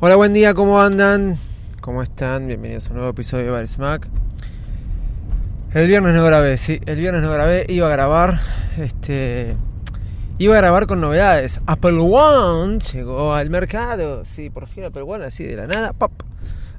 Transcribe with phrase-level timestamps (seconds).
[0.00, 1.36] Hola, buen día, ¿cómo andan?
[1.80, 2.46] ¿Cómo están?
[2.46, 4.08] Bienvenidos a un nuevo episodio de Bar Smack.
[5.74, 8.38] El viernes no grabé, sí, el viernes no grabé, iba a grabar,
[8.76, 9.56] este,
[10.38, 11.60] iba a grabar con novedades.
[11.66, 16.12] Apple One llegó al mercado, sí, por fin Apple One, así de la nada, pop,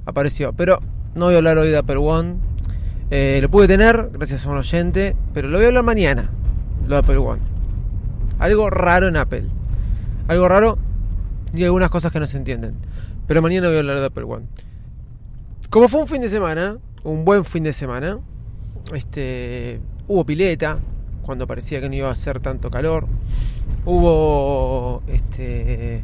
[0.06, 0.54] apareció.
[0.54, 0.80] Pero
[1.14, 2.36] no voy a hablar hoy de Apple One,
[3.12, 6.30] eh, lo pude tener gracias a un oyente, pero lo voy a hablar mañana,
[6.88, 7.42] lo de Apple One.
[8.40, 9.44] Algo raro en Apple,
[10.30, 10.78] algo raro
[11.54, 12.76] y algunas cosas que no se entienden.
[13.30, 14.48] Pero mañana voy a hablar de Apple One.
[15.70, 18.18] Como fue un fin de semana, un buen fin de semana,
[18.92, 20.80] este, hubo pileta
[21.22, 23.06] cuando parecía que no iba a hacer tanto calor.
[23.86, 26.04] Hubo este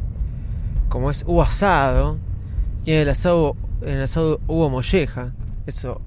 [0.88, 2.20] como es, hubo asado
[2.86, 5.34] y en el asado en el asado hubo molleja.
[5.66, 6.02] Eso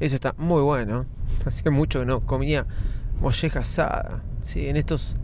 [0.00, 1.04] eso está muy bueno.
[1.44, 2.64] Hacía mucho que no comía
[3.20, 4.22] molleja asada.
[4.40, 5.14] Sí, en estos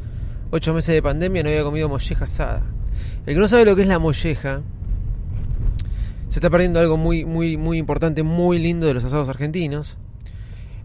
[0.50, 2.60] ocho meses de pandemia no había comido molleja asada.
[3.24, 4.60] El que no sabe lo que es la molleja,
[6.30, 9.98] se está perdiendo algo muy, muy, muy importante, muy lindo de los asados argentinos.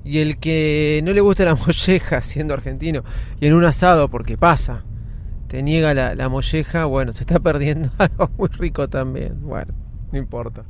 [0.04, 3.04] Y el que no le gusta la molleja siendo argentino
[3.40, 4.84] y en un asado porque pasa,
[5.48, 9.40] te niega la, molleja, bueno, se está perdiendo algo muy rico también.
[9.42, 9.74] Bueno,
[10.12, 10.64] no importa.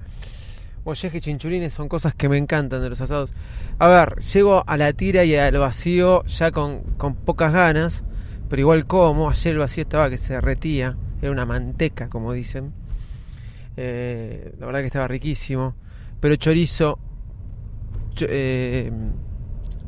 [0.84, 3.34] Molleja y chinchulines son cosas que me encantan de los asados.
[3.80, 8.03] A ver, llego a la tira y al vacío ya con, con pocas ganas,
[8.50, 9.30] pero igual como.
[9.30, 12.73] Ayer el vacío estaba que se derretía, era una manteca, como dicen.
[13.78, 15.76] Eh, la verdad que estaba riquísimo.
[16.20, 17.00] Pero chorizo,
[18.22, 18.92] eh,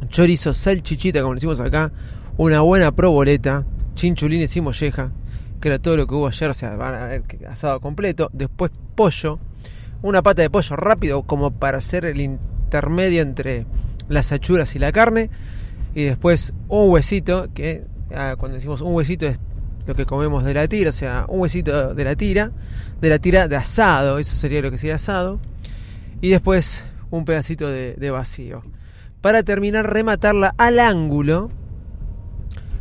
[0.09, 1.91] chorizo salchichita, como decimos acá,
[2.37, 3.65] una buena proboleta,
[3.95, 5.11] chinchulines y molleja,
[5.59, 8.29] que era todo lo que hubo ayer, o sea, van a ver asado completo.
[8.33, 9.39] Después pollo,
[10.01, 13.65] una pata de pollo rápido, como para hacer el intermedio entre
[14.09, 15.29] las achuras y la carne.
[15.95, 19.39] Y después un huesito, que ah, cuando decimos un huesito es
[19.87, 22.51] lo que comemos de la tira, o sea, un huesito de la tira,
[22.99, 25.39] de la tira de asado, eso sería lo que sería asado,
[26.21, 28.63] y después un pedacito de, vacío.
[29.21, 31.49] Para terminar, rematarla al ángulo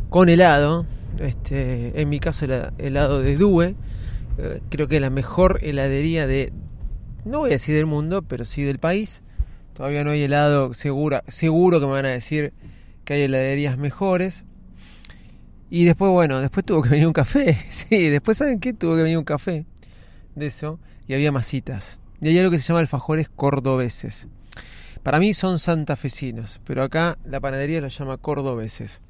[0.09, 0.85] con helado,
[1.19, 3.75] este, en mi caso el helado de Due,
[4.37, 6.51] eh, creo que es la mejor heladería de,
[7.23, 9.23] no voy a decir del mundo, pero sí del país.
[9.73, 12.53] Todavía no hay helado seguro, seguro que me van a decir
[13.05, 14.45] que hay heladerías mejores.
[15.69, 17.57] Y después, bueno, después tuvo que venir un café.
[17.69, 18.73] Sí, después, ¿saben qué?
[18.73, 19.65] Tuvo que venir un café
[20.35, 20.79] de eso.
[21.07, 21.99] Y había masitas.
[22.21, 24.27] Y hay algo que se llama alfajores cordobeses.
[25.03, 29.01] Para mí son santafesinos, pero acá la panadería los llama cordobeses.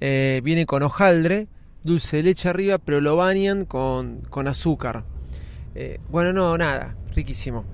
[0.00, 1.48] Eh, viene con hojaldre,
[1.82, 5.04] dulce de leche arriba, pero lo bañan con, con azúcar.
[5.74, 7.64] Eh, bueno, no, nada, riquísimo.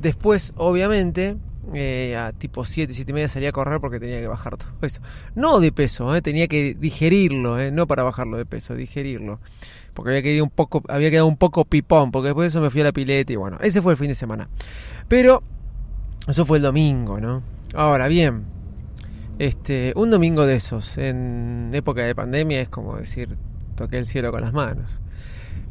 [0.00, 1.36] Después, obviamente,
[1.74, 4.70] eh, a tipo 7, 7 y media salía a correr porque tenía que bajar todo
[4.82, 5.00] eso.
[5.34, 9.40] No de peso, eh, tenía que digerirlo, eh, no para bajarlo de peso, digerirlo.
[9.92, 12.70] Porque había quedado un poco, había quedado un poco pipón, porque después de eso me
[12.70, 14.48] fui a la pileta y bueno, ese fue el fin de semana.
[15.08, 15.42] Pero
[16.26, 17.42] eso fue el domingo, ¿no?
[17.74, 18.44] Ahora, bien,
[19.38, 23.36] este, un domingo de esos, en época de pandemia, es como decir,
[23.76, 25.00] toqué el cielo con las manos.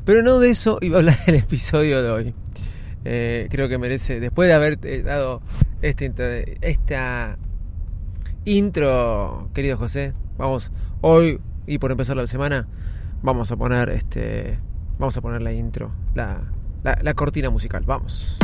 [0.05, 2.35] Pero no de eso iba a hablar el episodio de hoy.
[3.03, 5.41] Creo que merece, después de haber dado
[5.81, 7.37] este, esta
[8.45, 10.71] intro, querido José, vamos,
[11.01, 12.67] hoy y por empezar la semana,
[13.21, 14.59] vamos a poner este,
[14.99, 16.41] vamos a poner la intro, la,
[16.83, 18.37] la cortina musical, vamos.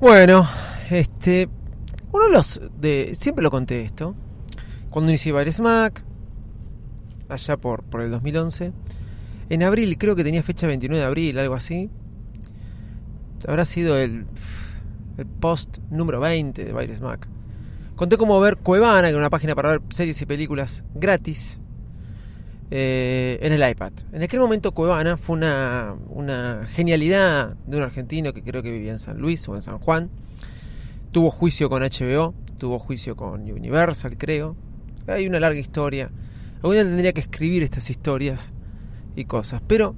[0.00, 0.46] Bueno,
[0.90, 1.48] este.
[2.12, 2.60] Uno de los.
[2.80, 4.14] De, siempre lo conté esto.
[4.90, 6.04] Cuando inicié Smack.
[7.28, 8.72] Allá por, por el 2011.
[9.50, 11.90] En abril, creo que tenía fecha 29 de abril, algo así.
[13.46, 14.26] Habrá sido el.
[15.16, 17.26] El post número 20 de Smack.
[17.96, 21.60] Conté cómo ver Cuevana, que era una página para ver series y películas gratis.
[22.70, 23.92] Eh, en el iPad.
[24.12, 28.92] En aquel momento Cuevana fue una, una genialidad de un argentino que creo que vivía
[28.92, 30.10] en San Luis o en San Juan.
[31.12, 34.56] Tuvo juicio con HBO tuvo juicio con Universal, creo.
[35.06, 36.10] Hay una larga historia.
[36.56, 38.52] Algún día tendría que escribir estas historias
[39.16, 39.62] y cosas.
[39.66, 39.94] Pero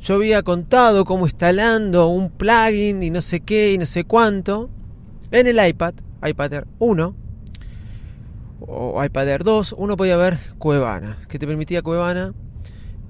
[0.00, 4.70] yo había contado cómo instalando un plugin y no sé qué y no sé cuánto
[5.30, 5.94] en el iPad,
[6.26, 7.14] iPad Air 1
[8.60, 12.34] o iPad Air 2, uno podía ver Cuevana, que te permitía Cuevana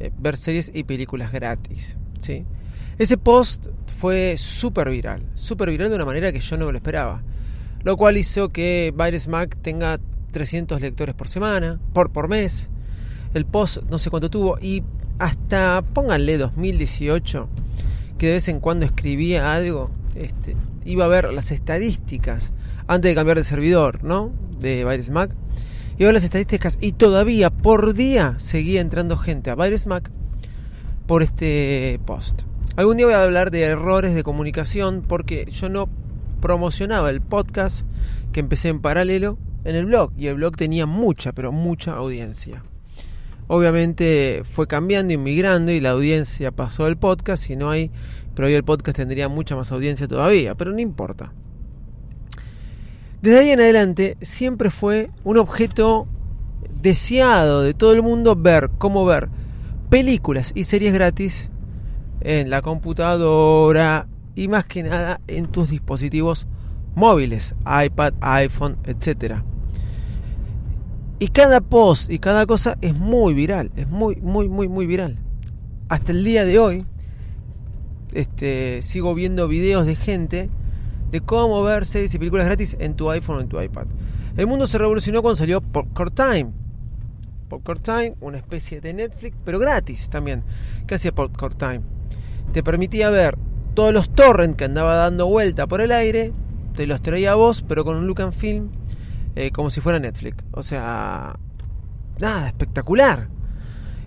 [0.00, 1.98] eh, ver series y películas gratis.
[2.18, 2.44] ¿sí?
[2.98, 7.22] Ese post fue súper viral, súper viral de una manera que yo no lo esperaba.
[7.82, 9.98] Lo cual hizo que Virus Mac tenga
[10.32, 12.70] 300 lectores por semana, por, por mes.
[13.34, 14.82] El post no sé cuánto tuvo y
[15.18, 17.48] hasta pónganle 2018
[18.18, 20.56] que de vez en cuando escribía algo, este,
[20.88, 22.52] iba a ver las estadísticas
[22.86, 24.32] antes de cambiar de servidor, ¿no?
[24.58, 25.30] De Virus Mac.
[25.98, 30.10] Iba a ver las estadísticas y todavía por día seguía entrando gente a Virus Mac
[31.06, 32.42] por este post.
[32.76, 35.88] Algún día voy a hablar de errores de comunicación porque yo no
[36.40, 37.84] promocionaba el podcast
[38.32, 42.62] que empecé en paralelo en el blog y el blog tenía mucha, pero mucha audiencia.
[43.48, 47.90] Obviamente fue cambiando y migrando y la audiencia pasó al podcast y no hay,
[48.34, 51.32] pero hoy el podcast tendría mucha más audiencia todavía, pero no importa.
[53.22, 56.06] Desde ahí en adelante siempre fue un objeto
[56.82, 59.30] deseado de todo el mundo ver cómo ver
[59.88, 61.50] películas y series gratis
[62.20, 66.46] en la computadora y más que nada en tus dispositivos
[66.94, 69.42] móviles, iPad, iPhone, etc.
[71.20, 75.18] Y cada post y cada cosa es muy viral, es muy, muy, muy, muy viral.
[75.88, 76.86] Hasta el día de hoy,
[78.12, 80.48] este, sigo viendo videos de gente
[81.10, 83.86] de cómo ver series y películas gratis en tu iPhone o en tu iPad.
[84.36, 86.52] El mundo se revolucionó cuando salió Popcorn Time.
[87.48, 90.44] Popcorn Time, una especie de Netflix, pero gratis también.
[90.86, 91.80] ¿Qué hacía Popcorn Time?
[92.52, 93.36] Te permitía ver
[93.74, 96.32] todos los torrents que andaba dando vuelta por el aire,
[96.76, 98.68] te los traía a vos, pero con un look and film
[99.38, 100.36] eh, como si fuera Netflix.
[100.50, 101.38] O sea,
[102.18, 103.28] nada, espectacular.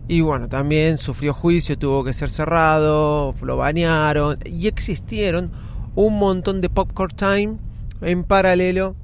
[0.10, 5.52] Y bueno, también sufrió juicio, tuvo que ser cerrado, lo banearon y existieron
[5.96, 7.58] un montón de Popcorn Time
[8.02, 8.98] en paralelo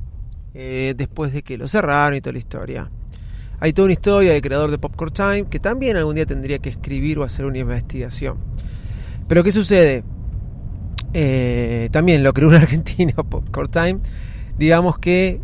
[0.54, 2.92] eh, después de que lo cerraron y toda la historia.
[3.62, 6.70] Hay toda una historia del creador de Popcorn Time que también algún día tendría que
[6.70, 8.38] escribir o hacer una investigación.
[9.30, 10.04] Pero ¿qué sucede?
[11.14, 14.00] Eh, también lo creó un argentino, Popcorn Time.
[14.58, 15.40] Digamos que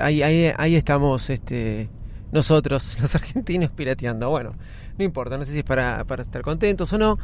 [0.00, 1.88] ahí, ahí, estamos este,
[2.32, 4.30] nosotros, los argentinos, pirateando.
[4.30, 4.54] Bueno,
[4.98, 7.18] no importa, no sé si es para, para estar contentos o no,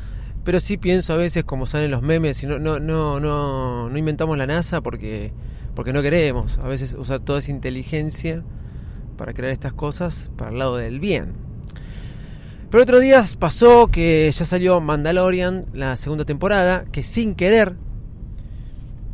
[0.45, 3.99] pero sí pienso a veces como salen los memes y no, no, no, no, no
[3.99, 5.33] inventamos la NASA porque,
[5.75, 6.59] porque no queremos.
[6.59, 8.43] A veces usar toda esa inteligencia
[9.17, 11.35] para crear estas cosas para el lado del bien.
[12.71, 17.77] Pero otro día pasó que ya salió Mandalorian, la segunda temporada, que sin querer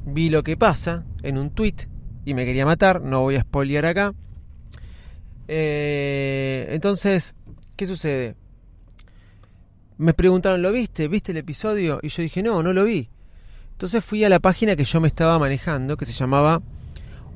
[0.06, 1.74] vi lo que pasa en un tweet
[2.28, 4.12] y me quería matar, no voy a spoilear acá.
[5.48, 7.34] Eh, entonces,
[7.74, 8.34] ¿qué sucede?
[9.96, 11.08] Me preguntaron, ¿lo viste?
[11.08, 12.00] ¿Viste el episodio?
[12.02, 13.08] Y yo dije, no, no lo vi.
[13.72, 16.60] Entonces fui a la página que yo me estaba manejando, que se llamaba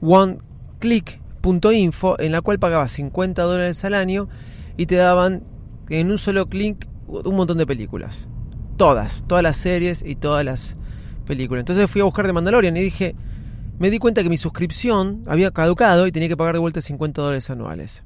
[0.03, 4.29] oneclick.info, en la cual pagaba 50 dólares al año
[4.77, 5.43] y te daban
[5.89, 8.29] en un solo clic un montón de películas.
[8.77, 10.77] Todas, todas las series y todas las
[11.27, 11.62] películas.
[11.62, 13.17] Entonces fui a buscar de Mandalorian y dije,
[13.78, 17.20] me di cuenta que mi suscripción había caducado y tenía que pagar de vuelta 50
[17.20, 18.04] dólares anuales.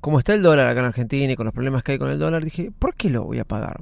[0.00, 2.18] Como está el dólar acá en Argentina y con los problemas que hay con el
[2.18, 3.80] dólar, dije, ¿por qué lo voy a pagar?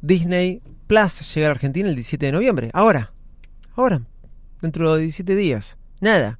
[0.00, 2.70] Disney Plus llega a Argentina el 17 de noviembre.
[2.72, 3.12] Ahora.
[3.74, 4.02] Ahora.
[4.62, 5.78] Dentro de 17 días.
[6.00, 6.38] Nada.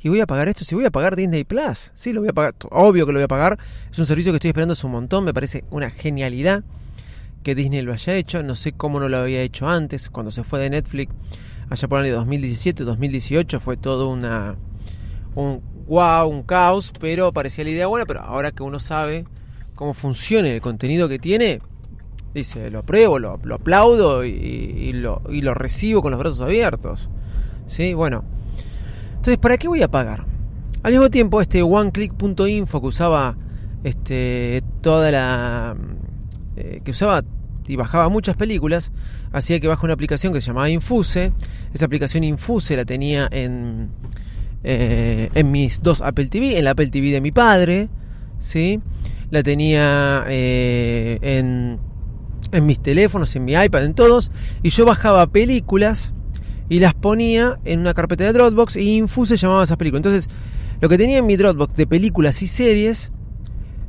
[0.00, 0.64] Y voy a pagar esto.
[0.64, 1.92] Si voy a pagar Disney Plus.
[1.94, 2.54] Sí, lo voy a pagar.
[2.70, 3.58] Obvio que lo voy a pagar.
[3.90, 5.24] Es un servicio que estoy esperando hace un montón.
[5.24, 6.64] Me parece una genialidad
[7.42, 8.42] que Disney lo haya hecho.
[8.42, 10.10] No sé cómo no lo había hecho antes.
[10.10, 11.14] Cuando se fue de Netflix
[11.70, 14.56] allá por el año 2017, 2018, fue todo una
[15.34, 19.24] un wow, un caos, pero parecía la idea buena, pero ahora que uno sabe
[19.74, 21.60] cómo funciona el contenido que tiene,
[22.32, 27.10] dice, lo apruebo, lo, aplaudo y, lo, y lo recibo con los brazos abiertos.
[27.66, 27.94] ¿Sí?
[27.94, 28.24] Bueno.
[29.16, 30.24] Entonces, ¿para qué voy a pagar?
[30.82, 33.36] Al mismo tiempo, este oneclick.info que usaba
[33.84, 35.76] este, toda la...
[36.56, 37.24] Eh, que usaba
[37.66, 38.92] y bajaba muchas películas,
[39.32, 41.32] hacía que baje una aplicación que se llamaba Infuse.
[41.72, 43.90] Esa aplicación Infuse la tenía en,
[44.62, 47.88] eh, en mis dos Apple TV, en la Apple TV de mi padre,
[48.38, 48.80] ¿sí?
[49.30, 51.78] La tenía eh, en,
[52.52, 54.30] en mis teléfonos, en mi iPad, en todos,
[54.62, 56.14] y yo bajaba películas
[56.68, 60.00] y las ponía en una carpeta de Dropbox y Infuse llamaba esas películas.
[60.00, 60.30] Entonces,
[60.80, 63.12] lo que tenía en mi Dropbox de películas y series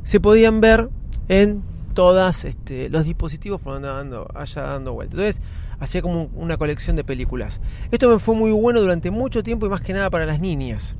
[0.02, 0.88] se podían ver
[1.28, 1.62] en
[1.96, 5.16] todas este, los dispositivos por donde dando, haya vuelta.
[5.16, 5.40] Entonces
[5.80, 7.62] hacía como una colección de películas.
[7.90, 10.96] Esto me fue muy bueno durante mucho tiempo y más que nada para las niñas.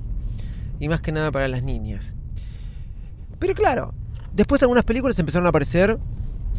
[0.80, 2.14] Y más que nada para las niñas.
[3.38, 3.92] Pero claro,
[4.32, 5.98] después algunas películas empezaron a aparecer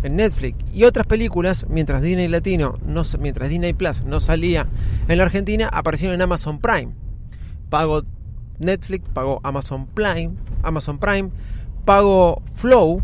[0.03, 4.67] en Netflix y otras películas, mientras Disney Latino, no, mientras Disney Plus no salía
[5.07, 6.93] en la Argentina, aparecieron en Amazon Prime.
[7.71, 8.03] Pago
[8.59, 11.31] Netflix, pago Amazon Prime, Amazon Prime,
[11.85, 13.01] pago Flow,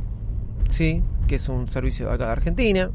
[0.67, 1.01] sí,
[1.33, 2.91] que es un servicio de acá de Argentina.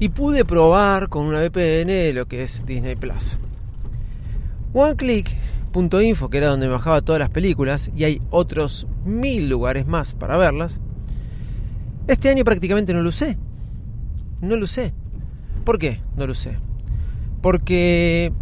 [0.00, 3.38] Y pude probar con una VPN lo que es Disney Plus.
[4.72, 10.36] OneClick.info, que era donde bajaba todas las películas, y hay otros mil lugares más para
[10.36, 10.80] verlas.
[12.08, 13.38] Este año prácticamente no lo usé.
[14.40, 14.92] No lo usé.
[15.64, 16.58] ¿Por qué no lo usé?
[17.40, 18.32] Porque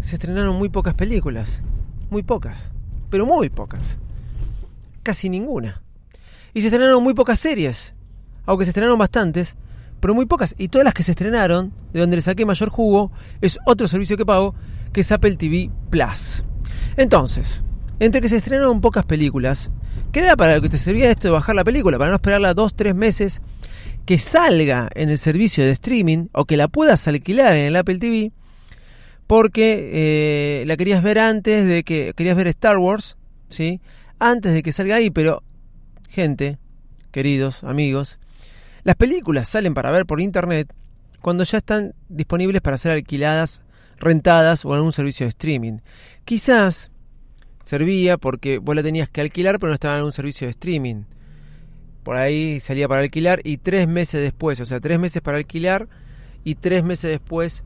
[0.00, 1.62] se estrenaron muy pocas películas.
[2.08, 2.72] Muy pocas.
[3.10, 3.98] Pero muy pocas.
[5.02, 5.82] Casi ninguna.
[6.56, 7.94] Y se estrenaron muy pocas series.
[8.46, 9.56] Aunque se estrenaron bastantes.
[10.00, 10.54] Pero muy pocas.
[10.56, 14.16] Y todas las que se estrenaron, de donde le saqué mayor jugo, es otro servicio
[14.16, 14.54] que pago,
[14.90, 16.44] que es Apple TV Plus.
[16.96, 17.62] Entonces,
[18.00, 19.70] entre que se estrenaron pocas películas,
[20.12, 21.98] ¿qué era para lo que te servía esto de bajar la película?
[21.98, 23.42] Para no esperarla dos, tres meses,
[24.06, 27.98] que salga en el servicio de streaming o que la puedas alquilar en el Apple
[27.98, 28.32] TV,
[29.26, 33.18] porque eh, la querías ver antes de que querías ver Star Wars,
[33.50, 33.78] ¿sí?
[34.18, 35.42] Antes de que salga ahí, pero
[36.08, 36.58] gente,
[37.10, 38.18] queridos amigos,
[38.82, 40.72] las películas salen para ver por internet
[41.20, 43.62] cuando ya están disponibles para ser alquiladas,
[43.98, 45.78] rentadas o en algún servicio de streaming.
[46.24, 46.90] Quizás
[47.64, 51.02] servía porque vos la tenías que alquilar pero no estaba en un servicio de streaming.
[52.04, 55.88] Por ahí salía para alquilar y tres meses después, o sea, tres meses para alquilar
[56.44, 57.64] y tres meses después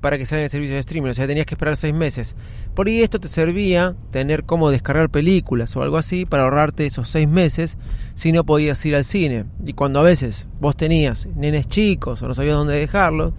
[0.00, 2.34] para que salga el servicio de streaming, o sea, tenías que esperar seis meses.
[2.74, 7.08] Por ahí esto te servía tener como descargar películas o algo así para ahorrarte esos
[7.08, 7.76] seis meses
[8.14, 9.44] si no podías ir al cine.
[9.64, 13.34] Y cuando a veces vos tenías nenes chicos o no sabías dónde dejarlos,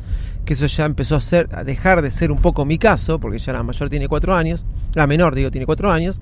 [0.46, 3.39] que eso ya empezó a, ser, a dejar de ser un poco mi caso, porque
[3.39, 6.22] ya la mayor tiene cuatro años, la menor digo tiene cuatro años.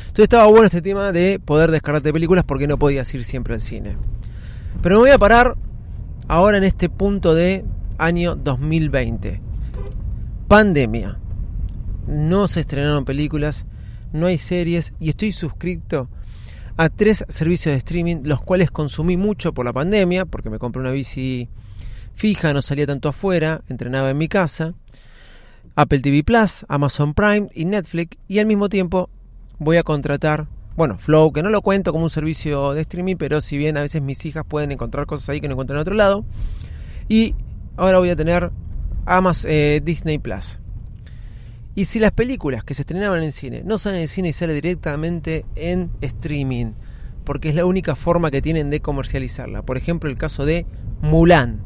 [0.00, 3.60] Entonces estaba bueno este tema de poder descargarte películas porque no podías ir siempre al
[3.60, 3.96] cine.
[4.82, 5.56] Pero me voy a parar
[6.28, 7.64] ahora en este punto de
[7.98, 9.40] año 2020.
[10.48, 11.18] Pandemia.
[12.06, 13.64] No se estrenaron películas,
[14.12, 16.08] no hay series y estoy suscrito
[16.76, 20.80] a tres servicios de streaming, los cuales consumí mucho por la pandemia, porque me compré
[20.80, 21.48] una bici
[22.14, 24.74] fija, no salía tanto afuera, entrenaba en mi casa.
[25.76, 29.10] Apple TV Plus, Amazon Prime y Netflix y al mismo tiempo
[29.58, 30.46] voy a contratar,
[30.76, 33.80] bueno, Flow, que no lo cuento como un servicio de streaming, pero si bien a
[33.80, 36.24] veces mis hijas pueden encontrar cosas ahí que no encuentran en otro lado.
[37.08, 37.34] Y
[37.76, 38.50] ahora voy a tener
[39.06, 40.60] Amas eh, Disney Plus.
[41.74, 44.54] Y si las películas que se estrenaban en cine no salen en cine y salen
[44.54, 46.72] directamente en streaming,
[47.24, 49.62] porque es la única forma que tienen de comercializarla.
[49.62, 50.66] Por ejemplo, el caso de
[51.02, 51.60] Mulan,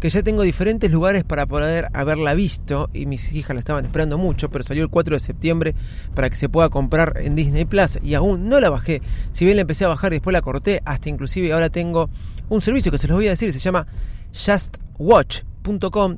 [0.00, 4.16] que ya tengo diferentes lugares para poder haberla visto y mis hijas la estaban esperando
[4.16, 5.74] mucho, pero salió el 4 de septiembre
[6.14, 9.02] para que se pueda comprar en Disney Plus y aún no la bajé.
[9.30, 12.08] Si bien la empecé a bajar después la corté, hasta inclusive ahora tengo
[12.48, 13.86] un servicio que se los voy a decir, se llama
[14.32, 15.42] Just Watch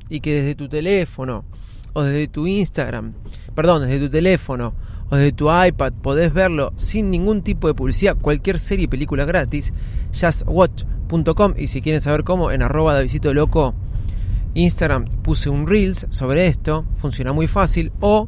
[0.09, 1.45] y que desde tu teléfono
[1.93, 3.13] o desde tu Instagram,
[3.55, 4.73] perdón, desde tu teléfono
[5.09, 9.25] o desde tu iPad podés verlo sin ningún tipo de publicidad, cualquier serie y película
[9.25, 9.73] gratis,
[10.11, 13.75] justwatch.com y si quieren saber cómo, en arroba Davidito Loco
[14.55, 18.27] Instagram puse un Reels sobre esto, funciona muy fácil, o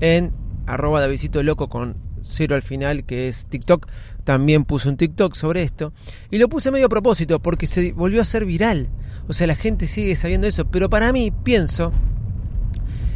[0.00, 0.32] en
[0.66, 3.86] arroba Davidito Loco con cero al final, que es TikTok,
[4.24, 5.92] también puse un TikTok sobre esto,
[6.30, 8.88] y lo puse medio a propósito, porque se volvió a ser viral.
[9.28, 10.66] O sea, la gente sigue sabiendo eso.
[10.66, 11.92] Pero para mí, pienso,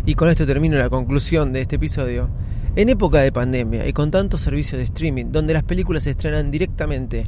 [0.07, 2.31] y con esto termino la conclusión de este episodio,
[2.77, 6.51] en época de pandemia y con tantos servicios de streaming, donde las películas se estrenan
[6.51, 7.27] directamente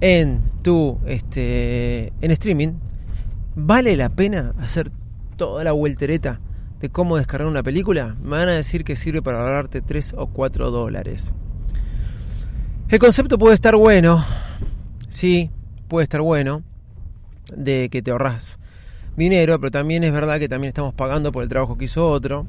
[0.00, 2.72] en tu este en streaming,
[3.56, 4.90] ¿vale la pena hacer
[5.36, 6.40] toda la vueltereta
[6.80, 8.16] de cómo descargar una película?
[8.22, 11.32] Me van a decir que sirve para ahorrarte 3 o 4 dólares.
[12.88, 14.24] El concepto puede estar bueno,
[15.08, 15.50] sí,
[15.88, 16.64] puede estar bueno,
[17.54, 18.58] de que te ahorras
[19.16, 22.46] dinero, pero también es verdad que también estamos pagando por el trabajo que hizo otro.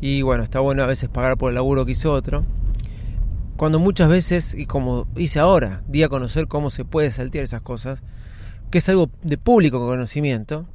[0.00, 2.44] Y bueno, está bueno a veces pagar por el laburo que hizo otro.
[3.56, 7.62] Cuando muchas veces, y como hice ahora, di a conocer cómo se puede saltear esas
[7.62, 8.02] cosas,
[8.70, 10.66] que es algo de público conocimiento,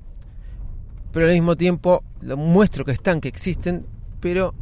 [1.12, 3.86] pero al mismo tiempo lo muestro que están, que existen,
[4.20, 4.54] pero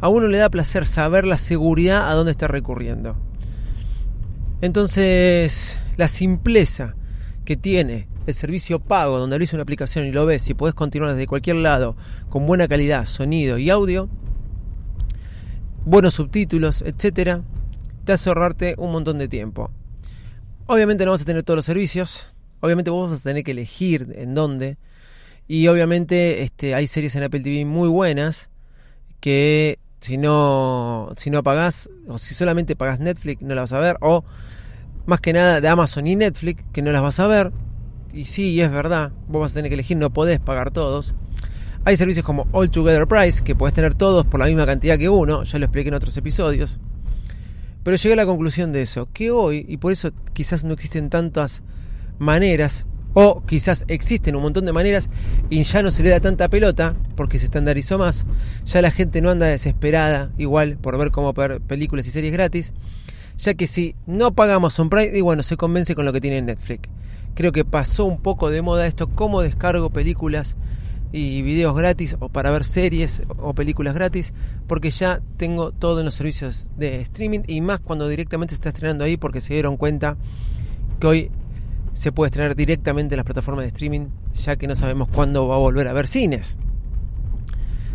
[0.00, 3.16] a uno le da placer saber la seguridad a dónde está recurriendo.
[4.60, 6.94] Entonces, la simpleza
[7.44, 11.12] que tiene el servicio pago, donde abrís una aplicación y lo ves y podés continuar
[11.12, 11.96] desde cualquier lado
[12.28, 14.08] con buena calidad, sonido y audio,
[15.84, 17.42] buenos subtítulos, etcétera,
[18.04, 19.70] te hace ahorrarte un montón de tiempo.
[20.66, 24.12] Obviamente no vas a tener todos los servicios, obviamente vos vas a tener que elegir
[24.16, 24.78] en dónde.
[25.48, 28.50] Y obviamente este, hay series en Apple TV muy buenas
[29.20, 31.42] que si no, si no
[32.08, 33.96] o si solamente pagás Netflix, no las vas a ver.
[34.00, 34.24] O
[35.06, 37.52] más que nada de Amazon y Netflix, que no las vas a ver.
[38.12, 41.14] Y sí, es verdad, vos vas a tener que elegir, no podés pagar todos.
[41.84, 45.08] Hay servicios como All Together Price, que podés tener todos por la misma cantidad que
[45.08, 46.80] uno, ya lo expliqué en otros episodios.
[47.84, 51.10] Pero llegué a la conclusión de eso, que hoy, y por eso quizás no existen
[51.10, 51.62] tantas
[52.18, 52.86] maneras,
[53.18, 55.08] o quizás existen un montón de maneras
[55.48, 58.26] y ya no se le da tanta pelota porque se estandarizó más,
[58.66, 62.74] ya la gente no anda desesperada igual por ver cómo ver películas y series gratis,
[63.38, 66.42] ya que si no pagamos un Prime, y bueno, se convence con lo que tiene
[66.42, 66.90] Netflix.
[67.34, 70.58] Creo que pasó un poco de moda esto, cómo descargo películas
[71.10, 74.34] y videos gratis o para ver series o películas gratis
[74.66, 79.04] porque ya tengo todo en los servicios de streaming y más cuando directamente está estrenando
[79.04, 80.18] ahí porque se dieron cuenta
[81.00, 81.30] que hoy
[81.96, 85.54] se puede estrenar directamente en las plataformas de streaming ya que no sabemos cuándo va
[85.54, 86.58] a volver a ver cines.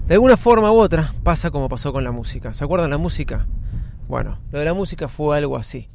[0.07, 2.51] De alguna forma u otra pasa como pasó con la música.
[2.51, 3.45] ¿Se acuerdan la música?
[4.07, 5.87] Bueno, lo de la música fue algo así.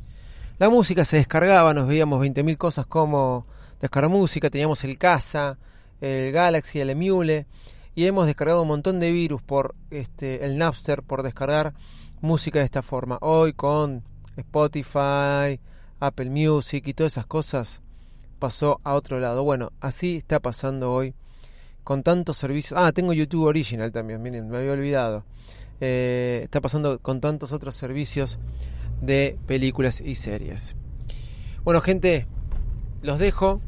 [0.59, 3.45] La música se descargaba, nos veíamos 20.000 cosas como
[3.81, 5.59] descargar música, teníamos el Casa,
[6.01, 7.49] el Galaxy, el Emule,
[7.97, 11.75] y hemos descargado un montón de virus por este, el Napster por descargar
[12.21, 13.19] música de esta forma.
[13.21, 14.05] Hoy con
[14.37, 15.61] Spotify,
[15.99, 17.83] Apple Music y todas esas cosas
[18.39, 19.45] pasó a otro lado.
[19.45, 21.15] Bueno, así está pasando hoy
[21.85, 22.79] con tantos servicios.
[22.79, 25.25] Ah, tengo YouTube Original también, miren, me había olvidado.
[25.81, 28.39] Eh, está pasando con tantos otros servicios
[29.01, 30.77] de películas y series.
[31.65, 32.27] Bueno, gente,
[33.03, 33.61] los dejo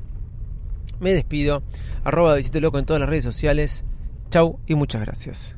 [1.01, 1.63] me despido.
[2.05, 3.85] Arroba Visito Loco en todas las redes sociales.
[4.31, 5.58] Chau y muchas gracias.